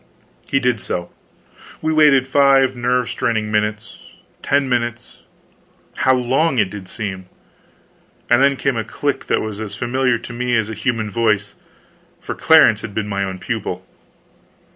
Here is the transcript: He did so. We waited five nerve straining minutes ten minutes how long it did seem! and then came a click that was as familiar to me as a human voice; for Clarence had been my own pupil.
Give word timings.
He 0.49 0.59
did 0.59 0.79
so. 0.81 1.11
We 1.79 1.93
waited 1.93 2.25
five 2.25 2.75
nerve 2.75 3.07
straining 3.07 3.51
minutes 3.51 4.01
ten 4.41 4.67
minutes 4.67 5.21
how 5.97 6.15
long 6.15 6.57
it 6.57 6.71
did 6.71 6.89
seem! 6.89 7.27
and 8.27 8.41
then 8.41 8.55
came 8.55 8.77
a 8.77 8.83
click 8.83 9.25
that 9.25 9.41
was 9.41 9.61
as 9.61 9.75
familiar 9.75 10.17
to 10.17 10.33
me 10.33 10.57
as 10.57 10.71
a 10.71 10.73
human 10.73 11.11
voice; 11.11 11.53
for 12.19 12.33
Clarence 12.33 12.81
had 12.81 12.95
been 12.95 13.07
my 13.07 13.23
own 13.23 13.37
pupil. 13.37 13.85